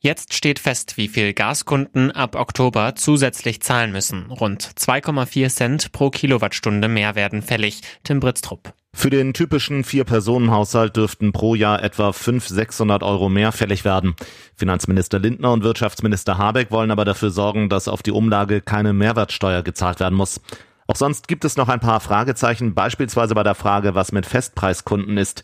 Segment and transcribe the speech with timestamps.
[0.00, 4.30] Jetzt steht fest, wie viel Gaskunden ab Oktober zusätzlich zahlen müssen.
[4.30, 7.80] Rund 2,4 Cent pro Kilowattstunde mehr werden fällig.
[8.04, 8.74] Tim Britztrup.
[8.94, 14.14] Für den typischen Vier-Personen-Haushalt dürften pro Jahr etwa 500, 600 Euro mehr fällig werden.
[14.54, 19.64] Finanzminister Lindner und Wirtschaftsminister Habeck wollen aber dafür sorgen, dass auf die Umlage keine Mehrwertsteuer
[19.64, 20.40] gezahlt werden muss.
[20.86, 25.18] Auch sonst gibt es noch ein paar Fragezeichen, beispielsweise bei der Frage, was mit Festpreiskunden
[25.18, 25.42] ist.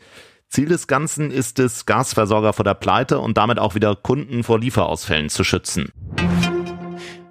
[0.55, 4.61] Ziel des Ganzen ist es, Gasversorger vor der Pleite und damit auch wieder Kunden vor
[4.61, 5.91] Lieferausfällen zu schützen.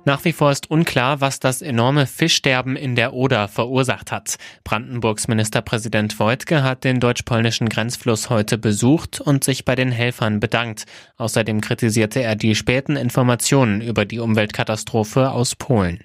[0.04, 4.36] Nach wie vor ist unklar, was das enorme Fischsterben in der Oder verursacht hat.
[4.66, 10.84] Brandenburgs Ministerpräsident Wojtke hat den deutsch-polnischen Grenzfluss heute besucht und sich bei den Helfern bedankt.
[11.16, 16.04] Außerdem kritisierte er die späten Informationen über die Umweltkatastrophe aus Polen.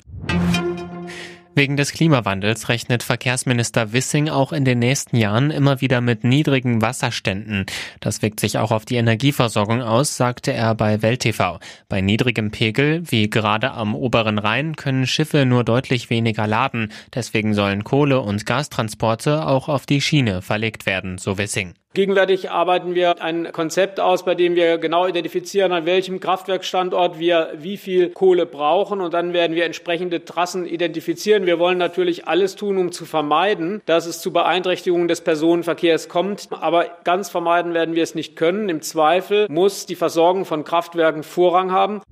[1.59, 6.82] Wegen des Klimawandels rechnet Verkehrsminister Wissing auch in den nächsten Jahren immer wieder mit niedrigen
[6.82, 7.66] Wasserständen.
[7.99, 11.59] Das wirkt sich auch auf die Energieversorgung aus, sagte er bei Welt TV.
[11.88, 16.93] Bei niedrigem Pegel, wie gerade am oberen Rhein, können Schiffe nur deutlich weniger laden.
[17.13, 21.75] Deswegen sollen Kohle- und Gastransporte auch auf die Schiene verlegt werden, so Wissing.
[21.95, 27.55] Gegenwärtig arbeiten wir ein Konzept aus, bei dem wir genau identifizieren, an welchem Kraftwerkstandort wir
[27.57, 29.01] wie viel Kohle brauchen.
[29.01, 31.47] Und dann werden wir entsprechende Trassen identifizieren.
[31.47, 36.49] Wir wollen natürlich alles tun, um zu vermeiden, dass es zu Beeinträchtigungen des Personenverkehrs kommt.
[36.51, 38.69] Aber ganz vermeiden werden wir es nicht können.
[38.69, 42.03] Im Zweifel muss die Versorgung von Kraftwerken Vorrang haben.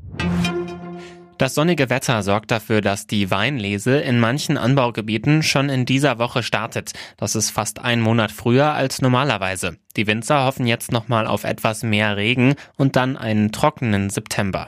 [1.38, 6.42] Das sonnige Wetter sorgt dafür, dass die Weinlese in manchen Anbaugebieten schon in dieser Woche
[6.42, 6.92] startet.
[7.18, 9.76] Das ist fast ein Monat früher als normalerweise.
[9.96, 14.66] Die Winzer hoffen jetzt nochmal auf etwas mehr Regen und dann einen trockenen September.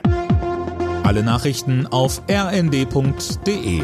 [1.03, 3.81] Alle Nachrichten auf rnd.de